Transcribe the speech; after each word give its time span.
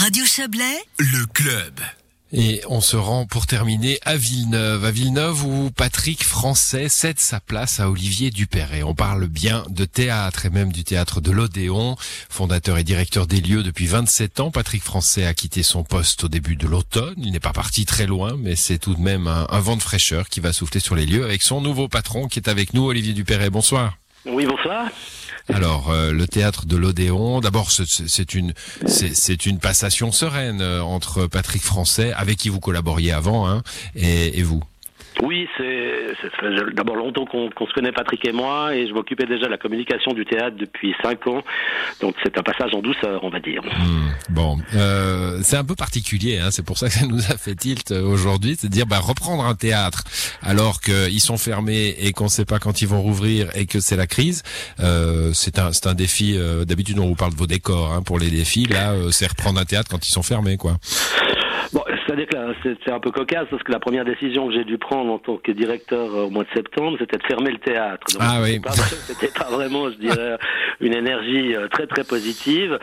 Radio 0.00 0.24
Chablais, 0.24 0.78
le 1.00 1.26
club. 1.26 1.80
Et 2.32 2.60
on 2.68 2.80
se 2.80 2.96
rend 2.96 3.26
pour 3.26 3.48
terminer 3.48 3.98
à 4.04 4.16
Villeneuve. 4.16 4.84
À 4.84 4.92
Villeneuve 4.92 5.44
où 5.44 5.72
Patrick 5.72 6.22
Français 6.22 6.88
cède 6.88 7.18
sa 7.18 7.40
place 7.40 7.80
à 7.80 7.90
Olivier 7.90 8.30
Dupéret. 8.30 8.84
On 8.84 8.94
parle 8.94 9.26
bien 9.26 9.64
de 9.70 9.84
théâtre 9.84 10.46
et 10.46 10.50
même 10.50 10.70
du 10.70 10.84
théâtre 10.84 11.20
de 11.20 11.32
l'Odéon. 11.32 11.96
Fondateur 12.28 12.78
et 12.78 12.84
directeur 12.84 13.26
des 13.26 13.40
lieux 13.40 13.64
depuis 13.64 13.86
27 13.86 14.38
ans, 14.38 14.50
Patrick 14.52 14.84
Français 14.84 15.26
a 15.26 15.34
quitté 15.34 15.64
son 15.64 15.82
poste 15.82 16.22
au 16.22 16.28
début 16.28 16.54
de 16.54 16.68
l'automne. 16.68 17.16
Il 17.16 17.32
n'est 17.32 17.40
pas 17.40 17.52
parti 17.52 17.84
très 17.84 18.06
loin, 18.06 18.36
mais 18.38 18.54
c'est 18.54 18.78
tout 18.78 18.94
de 18.94 19.00
même 19.00 19.26
un, 19.26 19.48
un, 19.50 19.60
vent 19.60 19.76
de 19.76 19.82
fraîcheur 19.82 20.28
qui 20.28 20.38
va 20.38 20.52
souffler 20.52 20.78
sur 20.78 20.94
les 20.94 21.06
lieux 21.06 21.24
avec 21.24 21.42
son 21.42 21.60
nouveau 21.60 21.88
patron 21.88 22.28
qui 22.28 22.38
est 22.38 22.48
avec 22.48 22.72
nous, 22.72 22.84
Olivier 22.84 23.14
Dupéret. 23.14 23.50
Bonsoir. 23.50 23.98
Oui, 24.26 24.46
bonsoir. 24.46 24.90
Alors, 25.52 25.90
euh, 25.90 26.12
le 26.12 26.26
théâtre 26.26 26.66
de 26.66 26.76
l'Odéon, 26.76 27.40
d'abord, 27.40 27.70
c'est 27.70 28.34
une, 28.34 28.52
c'est 28.86 29.46
une 29.46 29.58
passation 29.58 30.12
sereine 30.12 30.60
euh, 30.60 30.82
entre 30.82 31.26
Patrick 31.26 31.62
Français, 31.62 32.12
avec 32.12 32.36
qui 32.36 32.48
vous 32.48 32.60
collaboriez 32.60 33.12
avant, 33.12 33.48
hein, 33.48 33.62
et, 33.94 34.38
et 34.38 34.42
vous? 34.42 34.62
Oui, 35.22 35.48
c'est 35.56 36.14
d'abord 36.74 36.96
longtemps 36.96 37.24
qu'on 37.26 37.66
se 37.66 37.72
connaît 37.72 37.92
Patrick 37.92 38.24
et 38.26 38.32
moi, 38.32 38.74
et 38.74 38.86
je 38.86 38.92
m'occupais 38.92 39.26
déjà 39.26 39.46
de 39.46 39.50
la 39.50 39.58
communication 39.58 40.12
du 40.12 40.24
théâtre 40.24 40.56
depuis 40.56 40.94
cinq 41.02 41.26
ans, 41.26 41.42
donc 42.00 42.14
c'est 42.22 42.38
un 42.38 42.42
passage 42.42 42.74
en 42.74 42.80
douceur, 42.80 43.22
on 43.24 43.30
va 43.30 43.40
dire. 43.40 43.62
Hmm, 43.62 44.08
bon, 44.30 44.58
euh, 44.74 45.40
c'est 45.42 45.56
un 45.56 45.64
peu 45.64 45.74
particulier, 45.74 46.38
hein, 46.38 46.50
c'est 46.50 46.64
pour 46.64 46.78
ça 46.78 46.86
que 46.88 46.94
ça 46.94 47.06
nous 47.06 47.18
a 47.30 47.36
fait 47.36 47.54
tilt 47.54 47.90
euh, 47.90 48.02
aujourd'hui, 48.02 48.56
c'est 48.58 48.68
de 48.68 48.72
dire 48.72 48.86
bah, 48.86 48.98
reprendre 49.00 49.44
un 49.44 49.54
théâtre 49.54 50.04
alors 50.42 50.80
qu'ils 50.80 51.20
sont 51.20 51.36
fermés 51.36 51.96
et 52.00 52.12
qu'on 52.12 52.24
ne 52.24 52.30
sait 52.30 52.44
pas 52.44 52.58
quand 52.58 52.80
ils 52.82 52.88
vont 52.88 53.02
rouvrir 53.02 53.48
et 53.56 53.66
que 53.66 53.80
c'est 53.80 53.96
la 53.96 54.06
crise, 54.06 54.42
euh, 54.80 55.32
c'est 55.34 55.58
un, 55.58 55.70
un 55.84 55.94
défi. 55.94 56.36
Euh, 56.36 56.64
d'habitude, 56.64 56.98
on 56.98 57.06
vous 57.06 57.14
parle 57.14 57.32
de 57.32 57.38
vos 57.38 57.46
décors 57.46 57.92
hein, 57.92 58.02
pour 58.02 58.18
les 58.18 58.30
défis, 58.30 58.66
là, 58.66 58.92
euh, 58.92 59.10
c'est 59.10 59.26
reprendre 59.26 59.60
un 59.60 59.64
théâtre 59.64 59.88
quand 59.90 60.06
ils 60.06 60.10
sont 60.10 60.22
fermés, 60.22 60.56
quoi. 60.56 60.76
Bon, 62.08 62.16
c'est 62.62 62.90
un 62.90 63.00
peu 63.00 63.10
cocasse 63.10 63.46
parce 63.50 63.62
que 63.62 63.70
la 63.70 63.80
première 63.80 64.04
décision 64.04 64.48
que 64.48 64.54
j'ai 64.54 64.64
dû 64.64 64.78
prendre 64.78 65.12
en 65.12 65.18
tant 65.18 65.36
que 65.36 65.52
directeur 65.52 66.14
euh, 66.14 66.24
au 66.24 66.30
mois 66.30 66.44
de 66.44 66.48
septembre, 66.54 66.96
c'était 66.98 67.18
de 67.18 67.22
fermer 67.24 67.50
le 67.50 67.58
théâtre. 67.58 68.06
Donc, 68.14 68.22
ah 68.24 68.40
oui. 68.42 68.60
C'était 69.06 69.32
pas 69.38 69.44
vraiment, 69.50 69.90
je 69.90 69.96
dirais, 69.96 70.38
une 70.80 70.94
énergie 70.94 71.54
euh, 71.54 71.68
très 71.68 71.86
très 71.86 72.04
positive. 72.04 72.78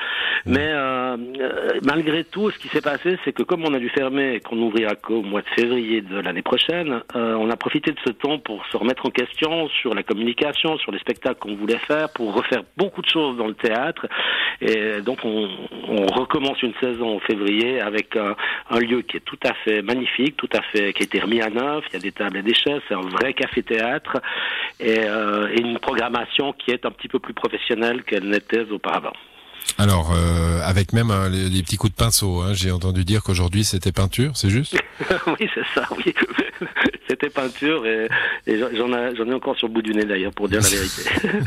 Mais 0.46 0.68
euh, 0.70 1.18
euh, 1.40 1.80
malgré 1.84 2.24
tout, 2.24 2.52
ce 2.52 2.60
qui 2.60 2.68
s'est 2.68 2.82
passé, 2.82 3.18
c'est 3.26 3.34
que 3.34 3.42
comme 3.42 3.64
on 3.66 3.74
a 3.74 3.80
dû 3.80 3.90
fermer 3.90 4.36
et 4.36 4.40
qu'on 4.42 4.56
n'ouvrira 4.56 4.94
qu'au 4.94 5.24
mois 5.24 5.42
de 5.42 5.48
février 5.56 6.02
de 6.02 6.20
l'année 6.20 6.44
prochaine, 6.44 7.02
euh, 7.16 7.34
on 7.34 7.50
a 7.50 7.56
profité 7.56 7.92
de 7.92 7.98
ce 8.06 8.12
temps 8.12 8.38
pour 8.38 8.64
se 8.68 8.78
remettre 8.78 9.08
en 9.08 9.10
question 9.10 9.68
sur 9.70 9.96
la 9.96 10.04
communication, 10.04 10.78
sur 10.78 10.92
les 10.92 11.00
spectacles 11.00 11.40
qu'on 11.40 11.56
voulait 11.56 11.80
faire, 11.88 12.10
pour 12.10 12.36
refaire 12.36 12.64
beaucoup 12.78 13.02
de 13.02 13.10
choses 13.10 13.38
dans 13.38 13.48
le 13.48 13.56
théâtre. 13.56 14.06
Et 14.62 15.02
donc 15.02 15.18
on, 15.24 15.50
on 15.90 16.06
recommence 16.06 16.62
une 16.62 16.74
saison 16.80 17.16
en 17.16 17.20
février 17.22 17.82
avec 17.82 18.16
un, 18.16 18.36
un, 18.70 18.80
lieu 18.80 19.02
qui 19.02 19.15
est 19.16 19.26
tout 19.26 19.40
à 19.44 19.54
fait 19.54 19.82
magnifique, 19.82 20.38
tout 20.38 20.50
à 20.54 20.62
fait 20.62 20.94
qui 20.94 21.04
a 21.04 21.06
été 21.06 21.20
remis 21.20 21.42
à 21.42 21.50
neuf. 21.50 21.86
Il 21.90 21.94
y 21.94 21.98
a 21.98 22.00
des 22.00 22.12
tables 22.12 22.38
et 22.38 22.42
des 22.42 22.54
chaises, 22.54 22.82
c'est 22.88 22.96
un 22.96 23.02
vrai 23.02 23.34
café-théâtre 23.34 24.18
euh, 24.82 25.48
et 25.52 25.62
une 25.62 25.80
programmation 25.80 26.54
qui 26.54 26.72
est 26.72 26.86
un 26.86 26.92
petit 26.92 27.08
peu 27.08 27.20
plus 27.20 27.34
professionnelle 27.34 28.04
qu'elle 28.04 28.28
n'était 28.28 28.70
auparavant. 28.72 29.14
Alors, 29.78 30.14
euh, 30.16 30.62
avec 30.64 30.94
même 30.94 31.12
hein, 31.12 31.30
les, 31.30 31.50
les, 31.50 31.62
petits 31.62 31.78
coups 31.78 31.92
de 31.94 31.98
pinceau, 31.98 32.42
hein, 32.42 32.54
j'ai 32.54 32.72
entendu 32.72 33.04
dire 33.04 33.24
qu'aujourd'hui 33.24 33.66
c'était 33.66 33.92
peinture, 33.92 34.32
c'est 34.36 34.50
juste? 34.50 34.76
Oui, 35.28 35.50
c'est 35.54 35.66
ça, 35.74 35.88
oui. 35.98 36.14
c'était 37.08 37.30
peinture 37.30 37.86
et, 37.86 38.08
et 38.48 38.58
j'en 38.58 38.94
ai, 38.94 39.14
ai, 39.14 39.34
encore 39.34 39.58
sur 39.58 39.68
le 39.68 39.74
bout 39.74 39.82
du 39.82 39.94
nez 39.94 40.06
d'ailleurs, 40.06 40.32
pour 40.32 40.50
dire 40.50 40.62
la 40.62 40.70
vérité. 40.70 41.04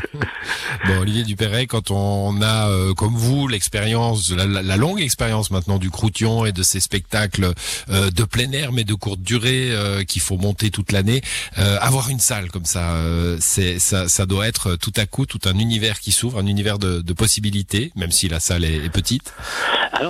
bon, 0.85 0.99
Olivier 1.01 1.23
Dupéret, 1.23 1.65
quand 1.67 1.91
on 1.91 2.41
a, 2.41 2.69
euh, 2.69 2.93
comme 2.93 3.15
vous, 3.15 3.47
l'expérience, 3.47 4.33
la, 4.35 4.45
la, 4.45 4.61
la, 4.61 4.77
longue 4.77 5.01
expérience 5.01 5.51
maintenant 5.51 5.77
du 5.77 5.89
Croution 5.89 6.45
et 6.45 6.51
de 6.51 6.63
ces 6.63 6.79
spectacles 6.79 7.53
euh, 7.89 8.11
de 8.11 8.23
plein 8.23 8.51
air 8.51 8.71
mais 8.71 8.83
de 8.83 8.93
courte 8.93 9.21
durée 9.21 9.71
euh, 9.71 10.03
qu'il 10.03 10.21
faut 10.21 10.37
monter 10.37 10.71
toute 10.71 10.91
l'année, 10.91 11.21
euh, 11.57 11.77
avoir 11.81 12.09
une 12.09 12.19
salle 12.19 12.49
comme 12.51 12.65
ça, 12.65 12.95
c'est 13.39 13.79
ça, 13.79 14.07
ça 14.07 14.25
doit 14.25 14.47
être 14.47 14.75
tout 14.75 14.93
à 14.95 15.05
coup 15.05 15.25
tout 15.25 15.39
un 15.45 15.57
univers 15.57 15.99
qui 15.99 16.11
s'ouvre, 16.11 16.39
un 16.39 16.45
univers 16.45 16.79
de, 16.79 17.01
de 17.01 17.13
possibilités, 17.13 17.91
même 17.95 18.08
si 18.11 18.27
la 18.29 18.39
salle 18.39 18.65
est, 18.65 18.89
petite. 18.91 19.33
C'est 19.97 20.05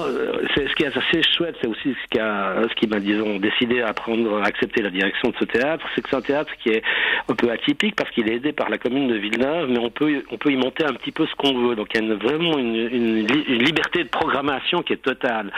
ce 0.68 0.76
qui 0.76 0.84
est 0.84 0.88
assez 0.88 1.22
chouette, 1.36 1.56
c'est 1.62 1.68
aussi 1.68 1.96
ce 2.02 2.08
qui 2.10 2.20
a, 2.20 2.56
ce 2.70 2.76
qui 2.76 2.88
m'a, 2.88 3.00
disons, 3.00 3.38
décidé 3.38 3.82
à 3.82 3.94
prendre, 3.94 4.42
à 4.42 4.46
accepter 4.46 4.82
la 4.82 4.90
direction 4.90 5.30
de 5.30 5.36
ce 5.40 5.46
théâtre, 5.46 5.86
c'est 5.96 6.02
que 6.02 6.10
c'est 6.10 6.16
un 6.16 6.22
théâtre 6.22 6.52
qui 6.62 6.70
est 6.70 6.84
un 7.28 7.36
peu 7.36 7.52
atypique 7.52 7.96
parce 7.96 8.10
qu'il 8.12 8.30
est 8.30 8.36
aidé 8.36 8.52
par 8.52 8.70
la 8.70 8.78
commune 8.78 9.08
de 9.08 9.16
Villeneuve, 9.16 9.70
mais 9.70 9.80
on 9.80 9.90
peut, 9.90 10.24
on 10.32 10.38
peut 10.38 10.52
y 10.52 10.58
monter 10.58 10.86
un 10.86 10.94
petit 10.94 11.12
peu 11.12 11.26
ce 11.28 11.36
qu'on 11.36 11.68
veut. 11.68 11.76
Donc 11.76 11.88
il 11.94 12.02
y 12.02 12.04
a 12.04 12.06
une, 12.06 12.16
vraiment 12.16 12.58
une, 12.58 12.76
une, 12.76 13.18
une, 13.18 13.64
liberté 13.64 14.04
de 14.04 14.10
programmation 14.10 14.82
qui 14.82 14.94
est 14.94 15.02
totale. 15.02 15.52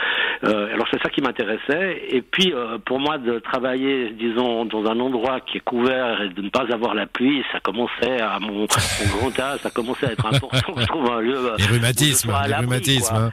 Euh, 0.44 0.74
alors 0.74 0.88
c'est 0.92 1.02
ça 1.02 1.10
qui 1.10 1.22
m'intéressait. 1.22 2.04
Et 2.10 2.22
puis 2.22 2.54
euh, 2.54 2.78
pour 2.86 3.00
moi 3.00 3.18
de 3.18 3.40
travailler, 3.40 4.12
disons, 4.12 4.66
dans 4.66 4.86
un 4.86 5.00
endroit 5.00 5.40
qui 5.42 5.58
est 5.58 5.64
couvert 5.64 6.22
et 6.22 6.30
de 6.30 6.42
ne 6.42 6.50
pas 6.50 6.66
avoir 6.72 6.94
la 6.94 7.06
pluie, 7.06 7.44
ça 7.52 7.60
commençait 7.60 8.22
à 8.22 8.40
mon, 8.40 8.62
mon 8.62 9.18
grand 9.18 9.40
âge, 9.40 9.60
ça 9.60 9.70
commençait 9.70 10.08
à 10.08 10.12
être 10.12 10.26
important. 10.26 10.72
je 10.78 10.86
trouve 10.88 11.12
un 11.12 11.22
lieu. 11.22 11.38
Les 11.58 11.66
rhumatismes, 11.66 12.34
les 12.48 12.56
rhumatismes. 12.56 13.16
Hein. 13.16 13.30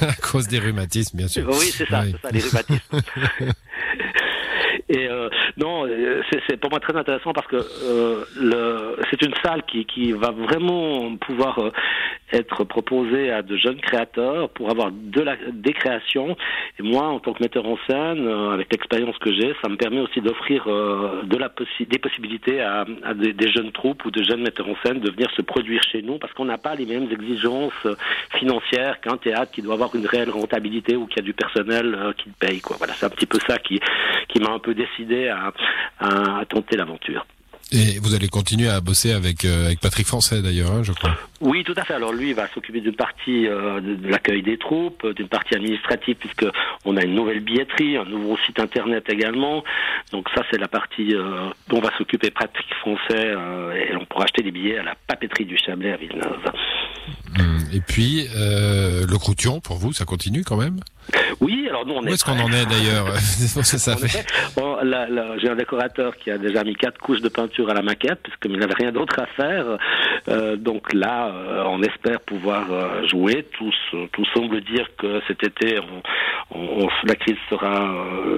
à 0.00 0.14
cause 0.14 0.48
des 0.48 0.58
rhumatismes, 0.58 0.97
bien 1.14 1.28
sûr. 1.28 1.46
Oui, 1.48 1.66
c'est 1.66 1.86
ça, 1.88 2.02
oui. 2.04 2.14
ça, 2.22 2.30
les 2.30 2.40
rhumatismes. 2.40 3.00
Et 4.90 5.06
euh, 5.06 5.28
non, 5.58 5.86
c'est 6.48 6.56
pour 6.56 6.70
moi 6.70 6.80
très 6.80 6.96
intéressant 6.96 7.32
parce 7.34 7.46
que 7.46 7.56
euh, 7.56 8.96
c'est 9.10 9.20
une 9.20 9.34
salle 9.42 9.62
qui, 9.64 9.84
qui 9.84 10.12
va 10.12 10.30
vraiment 10.30 11.14
pouvoir 11.16 11.58
euh, 11.58 11.70
être 12.32 12.64
proposée 12.64 13.30
à 13.30 13.42
de 13.42 13.56
jeunes 13.56 13.80
créateurs 13.80 14.50
pour 14.50 14.70
avoir 14.70 14.90
de 14.92 15.20
la, 15.20 15.36
des 15.52 15.72
créations. 15.72 16.36
Et 16.78 16.82
moi, 16.82 17.04
en 17.08 17.20
tant 17.20 17.32
que 17.32 17.42
metteur 17.42 17.66
en 17.66 17.78
scène, 17.88 18.26
euh, 18.26 18.50
avec 18.50 18.70
l'expérience 18.72 19.16
que 19.18 19.32
j'ai, 19.32 19.54
ça 19.62 19.68
me 19.68 19.76
permet 19.76 20.00
aussi 20.00 20.20
d'offrir 20.20 20.64
euh, 20.66 21.22
de 21.24 21.36
la 21.36 21.48
possi 21.48 21.86
des 21.86 21.98
possibilités 21.98 22.60
à, 22.60 22.84
à 23.04 23.14
des, 23.14 23.32
des, 23.32 23.50
jeunes 23.50 23.72
troupes 23.72 24.04
ou 24.04 24.10
de 24.10 24.22
jeunes 24.22 24.42
metteurs 24.42 24.68
en 24.68 24.76
scène 24.84 25.00
de 25.00 25.10
venir 25.10 25.30
se 25.36 25.42
produire 25.42 25.82
chez 25.82 26.02
nous 26.02 26.18
parce 26.18 26.32
qu'on 26.34 26.44
n'a 26.44 26.58
pas 26.58 26.74
les 26.74 26.86
mêmes 26.86 27.10
exigences 27.10 27.86
financières 28.38 29.00
qu'un 29.00 29.16
théâtre 29.16 29.52
qui 29.52 29.62
doit 29.62 29.74
avoir 29.74 29.94
une 29.94 30.06
réelle 30.06 30.30
rentabilité 30.30 30.96
ou 30.96 31.06
qui 31.06 31.18
a 31.18 31.22
du 31.22 31.32
personnel 31.32 31.94
euh, 31.94 32.12
qui 32.12 32.30
paye. 32.30 32.60
Quoi. 32.60 32.76
Voilà, 32.78 32.94
c'est 32.94 33.06
un 33.06 33.10
petit 33.10 33.26
peu 33.26 33.38
ça 33.46 33.58
qui, 33.58 33.80
qui 34.28 34.40
m'a 34.40 34.50
un 34.50 34.58
peu 34.58 34.74
décidé 34.74 35.28
à, 35.28 35.52
à, 35.98 36.40
à 36.40 36.44
tenter 36.44 36.76
l'aventure. 36.76 37.26
Et 37.70 37.98
vous 38.00 38.14
allez 38.14 38.28
continuer 38.28 38.70
à 38.70 38.80
bosser 38.80 39.12
avec, 39.12 39.44
euh, 39.44 39.66
avec 39.66 39.80
Patrick 39.80 40.06
Français 40.06 40.40
d'ailleurs, 40.40 40.72
hein, 40.72 40.82
je 40.82 40.92
crois. 40.92 41.10
Oui, 41.42 41.64
tout 41.64 41.74
à 41.76 41.84
fait. 41.84 41.92
Alors 41.92 42.14
lui, 42.14 42.30
il 42.30 42.34
va 42.34 42.48
s'occuper 42.48 42.80
d'une 42.80 42.96
partie 42.96 43.46
euh, 43.46 43.78
de, 43.80 43.94
de 43.94 44.08
l'accueil 44.08 44.42
des 44.42 44.56
troupes, 44.56 45.06
d'une 45.06 45.28
partie 45.28 45.54
administrative, 45.54 46.16
puisque 46.16 46.46
on 46.86 46.96
a 46.96 47.04
une 47.04 47.14
nouvelle 47.14 47.40
billetterie, 47.40 47.98
un 47.98 48.06
nouveau 48.06 48.38
site 48.46 48.58
internet 48.58 49.04
également. 49.10 49.64
Donc 50.12 50.30
ça, 50.34 50.44
c'est 50.50 50.56
la 50.56 50.68
partie 50.68 51.14
euh, 51.14 51.50
dont 51.68 51.80
va 51.80 51.90
s'occuper 51.98 52.30
Patrick 52.30 52.72
Français, 52.80 53.34
et 53.90 53.94
on 53.96 54.06
pourra 54.06 54.24
acheter 54.24 54.42
des 54.42 54.50
billets 54.50 54.78
à 54.78 54.84
la 54.84 54.94
papeterie 55.06 55.44
du 55.44 55.58
Chablais 55.58 55.92
à 55.92 55.96
Villeneuve. 55.98 56.50
Et 57.72 57.80
puis 57.80 58.28
le 58.34 59.16
Croution, 59.16 59.60
pour 59.60 59.76
vous, 59.76 59.92
ça 59.92 60.04
continue 60.04 60.44
quand 60.44 60.56
même? 60.56 60.80
Oui, 61.40 61.57
alors 61.68 61.86
nous 61.86 61.94
on 61.94 62.02
est. 62.04 62.10
Où 62.10 62.14
est-ce 62.14 62.24
qu'on 62.24 62.38
en 62.38 62.52
est 62.52 62.66
d'ailleurs 62.66 63.14
ça 63.18 63.96
fait. 63.96 64.26
Bon, 64.56 64.76
J'ai 65.40 65.48
un 65.48 65.56
décorateur 65.56 66.16
qui 66.16 66.30
a 66.30 66.38
déjà 66.38 66.64
mis 66.64 66.74
quatre 66.74 66.98
couches 66.98 67.20
de 67.20 67.28
peinture 67.28 67.70
à 67.70 67.74
la 67.74 67.82
maquette 67.82 68.20
puisqu'il 68.22 68.58
n'avait 68.58 68.74
rien 68.74 68.92
d'autre 68.92 69.20
à 69.20 69.26
faire. 69.26 69.78
Euh, 70.28 70.56
donc 70.56 70.92
là, 70.92 71.28
euh, 71.28 71.64
on 71.66 71.82
espère 71.82 72.20
pouvoir 72.20 72.66
euh, 72.70 73.06
jouer. 73.08 73.46
Tout, 73.56 73.72
tout 74.12 74.24
semble 74.34 74.60
dire 74.62 74.86
que 74.98 75.20
cet 75.26 75.42
été, 75.42 75.78
on, 76.50 76.58
on, 76.58 76.88
la 77.04 77.14
crise 77.14 77.36
sera 77.48 77.94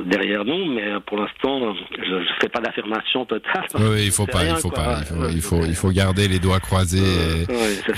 derrière 0.06 0.44
nous, 0.44 0.66
mais 0.74 1.00
pour 1.06 1.18
l'instant, 1.18 1.74
je 1.96 2.14
ne 2.14 2.24
fais 2.40 2.48
pas 2.48 2.60
d'affirmation 2.60 3.24
totale. 3.24 3.64
Oui, 3.74 4.04
il 4.04 4.12
faut 4.12 4.26
pas, 4.26 4.38
rien, 4.38 4.54
il 4.56 4.60
faut 4.60 4.70
quoi. 4.70 4.84
pas, 4.84 4.98
il 5.00 5.06
faut, 5.06 5.28
il 5.28 5.42
faut, 5.42 5.64
il 5.64 5.74
faut, 5.74 5.90
garder 5.90 6.28
les 6.28 6.38
doigts 6.38 6.60
croisés 6.60 6.98
et, 6.98 7.46
oui, 7.48 7.94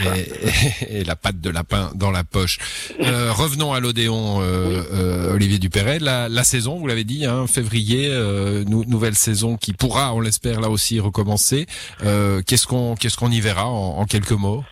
et, 0.91 1.01
et, 1.01 1.05
la 1.05 1.17
patte 1.17 1.41
de 1.41 1.51
lapin 1.51 1.91
dans 1.95 2.11
la 2.11 2.25
poche. 2.25 2.59
revenons 2.99 3.73
à 3.73 3.81
l'Odéon. 3.81 4.39
Oui. 4.39 4.77
Euh, 5.23 5.35
Olivier 5.35 5.59
Dupéret. 5.59 5.99
La, 6.01 6.45
saison, 6.45 6.77
vous 6.77 6.87
l'avez 6.87 7.05
dit, 7.05 7.25
hein, 7.25 7.47
février, 7.47 8.09
euh, 8.11 8.65
nou, 8.65 8.85
nouvelle 8.87 9.15
saison 9.15 9.57
qui 9.57 9.73
pourra, 9.73 10.15
on 10.15 10.21
l'espère, 10.21 10.61
là 10.61 10.69
aussi 10.69 11.01
recommencer. 11.01 11.67
Euh, 12.05 12.41
qu'est-ce 12.47 12.67
qu'on 12.67 12.95
qu'est-ce 12.95 13.17
qu'on 13.17 13.31
y 13.31 13.41
verra 13.41 13.67
en, 13.67 14.05
quelques 14.05 14.33
mots? 14.33 14.65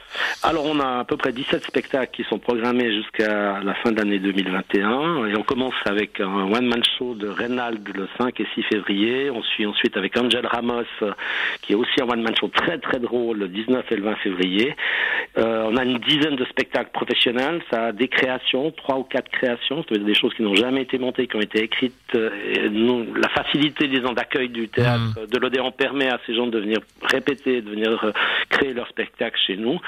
Alors 0.43 0.65
on 0.67 0.81
a 0.81 1.01
à 1.01 1.05
peu 1.05 1.17
près 1.17 1.33
17 1.33 1.65
spectacles 1.65 2.11
qui 2.13 2.25
sont 2.25 2.39
programmés 2.39 2.93
jusqu'à 2.93 3.61
la 3.63 3.75
fin 3.75 3.93
de 3.93 3.99
l'année 3.99 4.19
2021 4.19 5.27
et 5.27 5.37
on 5.37 5.43
commence 5.45 5.75
avec 5.85 6.19
un 6.19 6.51
one-man 6.53 6.83
show 6.99 7.15
de 7.15 7.29
Reynald 7.29 7.89
le 7.95 8.09
5 8.19 8.41
et 8.41 8.47
6 8.55 8.63
février. 8.65 9.31
On 9.31 9.43
suit 9.43 9.67
ensuite 9.67 9.97
avec 9.97 10.17
Angel 10.17 10.45
Ramos 10.45 10.83
qui 11.63 11.73
est 11.73 11.77
aussi 11.77 12.01
un 12.01 12.09
one-man 12.09 12.35
show 12.37 12.49
très 12.49 12.79
très 12.79 12.99
drôle 12.99 13.39
le 13.39 13.49
19 13.49 13.85
et 13.89 13.97
le 13.97 14.03
20 14.03 14.15
février. 14.17 14.77
On 15.37 15.77
a 15.77 15.85
une 15.85 15.99
dizaine 15.99 16.35
de 16.35 16.45
spectacles 16.47 16.91
professionnels, 16.93 17.63
ça 17.71 17.87
a 17.87 17.93
des 17.93 18.09
créations, 18.09 18.73
trois 18.73 18.99
ou 18.99 19.05
quatre 19.05 19.31
créations, 19.31 19.85
des 19.89 20.15
choses 20.15 20.35
qui 20.35 20.40
n'ont 20.41 20.55
jamais 20.55 20.83
été 20.83 20.99
montées, 20.99 21.27
qui 21.27 21.37
ont 21.37 21.41
été 21.41 21.63
écrites. 21.63 21.95
Et 22.15 22.69
nous, 22.69 23.15
la 23.15 23.29
facilité 23.29 23.89
disons 23.89 24.13
d'accueil 24.13 24.49
du 24.49 24.69
théâtre 24.69 25.21
mmh. 25.21 25.27
de 25.27 25.39
l'Odéon 25.39 25.73
permet 25.73 26.09
à 26.09 26.19
ces 26.27 26.35
gens 26.35 26.47
de 26.47 26.59
venir 26.59 26.79
répéter, 27.03 27.63
de 27.63 27.71
venir 27.71 28.13
créer 28.49 28.73
leur 28.73 28.89
spectacle 28.89 29.39
chez 29.47 29.57
nous. 29.57 29.79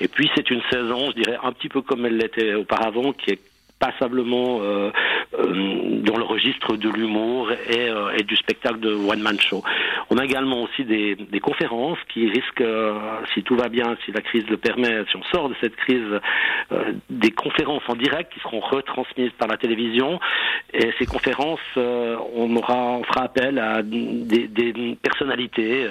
Et 0.00 0.08
puis 0.08 0.30
c'est 0.34 0.50
une 0.50 0.62
saison, 0.70 1.10
je 1.10 1.22
dirais, 1.22 1.38
un 1.42 1.52
petit 1.52 1.68
peu 1.68 1.82
comme 1.82 2.06
elle 2.06 2.16
l'était 2.16 2.54
auparavant, 2.54 3.12
qui 3.12 3.32
est 3.32 3.40
passablement 3.82 4.60
euh, 4.62 4.72
euh, 4.72 4.90
dans 5.32 6.16
le 6.16 6.24
registre 6.24 6.76
de 6.76 6.88
l'humour 6.90 7.50
et, 7.52 7.88
euh, 7.88 8.16
et, 8.16 8.22
du 8.22 8.36
spectacle 8.36 8.80
de 8.80 8.92
one-man 8.92 9.38
show. 9.40 9.62
On 10.10 10.18
a 10.18 10.24
également 10.24 10.62
aussi 10.62 10.84
des, 10.84 11.14
des 11.14 11.40
conférences 11.40 11.98
qui 12.12 12.28
risquent, 12.28 12.64
si 13.32 13.42
tout 13.42 13.56
va 13.56 13.68
bien, 13.68 13.96
si 14.04 14.12
la 14.12 14.20
crise 14.20 14.46
le 14.48 14.56
permet, 14.56 15.04
si 15.10 15.16
on 15.16 15.22
sort 15.24 15.48
de 15.48 15.54
cette 15.60 15.76
crise, 15.76 16.20
des 17.08 17.30
conférences 17.30 17.82
en 17.88 17.94
direct 17.94 18.32
qui 18.32 18.40
seront 18.40 18.60
retransmises 18.60 19.32
par 19.38 19.48
la 19.48 19.56
télévision. 19.56 20.20
Et 20.74 20.92
ces 20.98 21.06
conférences, 21.06 21.60
on 21.76 22.56
aura, 22.56 22.76
on 22.98 23.04
fera 23.04 23.24
appel 23.24 23.58
à 23.58 23.82
des, 23.82 24.48
des 24.48 24.96
personnalités 25.02 25.88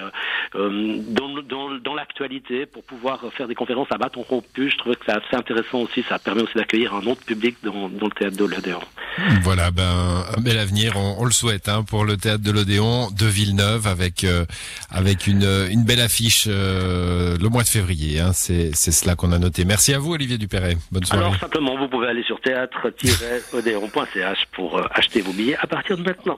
dans, 0.53 1.41
dans, 1.43 1.69
dans 1.71 1.95
l'actualité 1.95 2.65
pour 2.65 2.83
pouvoir 2.83 3.21
faire 3.33 3.47
des 3.47 3.55
conférences 3.55 3.88
à 3.91 3.97
bâton 3.97 4.21
rompu. 4.21 4.69
Je 4.69 4.77
trouve 4.77 4.95
que 4.95 5.05
c'est 5.05 5.15
assez 5.17 5.35
intéressant 5.35 5.81
aussi. 5.81 6.03
Ça 6.03 6.19
permet 6.19 6.43
aussi 6.43 6.55
d'accueillir 6.55 6.93
un 6.93 7.05
autre 7.07 7.25
public 7.25 7.57
dans, 7.63 7.89
dans 7.89 8.05
le 8.05 8.11
théâtre 8.11 8.38
de 8.38 8.45
l'Odéon. 8.45 8.81
Voilà, 9.41 9.71
ben 9.71 10.25
un 10.37 10.41
bel 10.41 10.57
avenir, 10.57 10.95
on, 10.95 11.17
on 11.19 11.25
le 11.25 11.31
souhaite 11.31 11.67
hein, 11.69 11.83
pour 11.83 12.05
le 12.05 12.17
théâtre 12.17 12.43
de 12.43 12.51
l'Odéon 12.51 13.11
de 13.11 13.25
Villeneuve 13.25 13.87
avec 13.87 14.23
euh, 14.23 14.45
avec 14.89 15.27
une, 15.27 15.67
une 15.69 15.83
belle 15.83 15.99
affiche 15.99 16.45
euh, 16.47 17.37
le 17.37 17.49
mois 17.49 17.63
de 17.63 17.69
février. 17.69 18.19
Hein, 18.19 18.31
c'est 18.33 18.71
c'est 18.73 18.91
cela 18.91 19.15
qu'on 19.15 19.31
a 19.31 19.39
noté. 19.39 19.65
Merci 19.65 19.93
à 19.93 19.99
vous 19.99 20.13
Olivier 20.13 20.37
Dupéret. 20.37 20.77
Bonne 20.91 21.03
soirée. 21.03 21.23
Alors 21.25 21.37
simplement, 21.37 21.77
vous 21.77 21.87
pouvez 21.87 22.07
aller 22.07 22.23
sur 22.23 22.39
théâtre-odéon.ch 22.41 24.39
pour 24.53 24.77
euh, 24.77 24.83
acheter 24.91 25.21
vos 25.21 25.33
billets 25.33 25.57
à 25.57 25.67
partir 25.67 25.97
de 25.97 26.03
maintenant. 26.03 26.37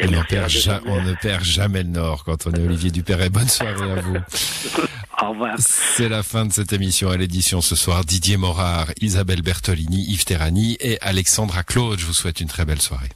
Et 0.00 0.06
on, 0.06 0.22
perd 0.22 0.48
on 0.86 1.02
ne 1.02 1.14
perd 1.14 1.42
jamais 1.42 1.82
le 1.82 1.88
nord 1.88 2.22
quand 2.24 2.46
on 2.46 2.52
est 2.52 2.60
Olivier 2.60 2.90
Dupéret. 2.90 3.30
Bonne 3.30 3.48
soirée 3.48 3.90
à 3.92 4.00
vous. 4.00 4.16
Au 5.20 5.30
revoir. 5.30 5.56
C'est 5.58 6.08
la 6.08 6.22
fin 6.22 6.46
de 6.46 6.52
cette 6.52 6.72
émission 6.72 7.10
à 7.10 7.16
l'édition 7.16 7.60
ce 7.60 7.74
soir. 7.74 8.04
Didier 8.04 8.36
Morard, 8.36 8.92
Isabelle 9.00 9.42
Bertolini, 9.42 10.04
Yves 10.10 10.24
Terrani 10.24 10.76
et 10.80 10.98
Alexandra 11.00 11.64
Claude. 11.64 11.98
Je 11.98 12.06
vous 12.06 12.14
souhaite 12.14 12.40
une 12.40 12.48
très 12.48 12.64
belle 12.64 12.80
soirée. 12.80 13.08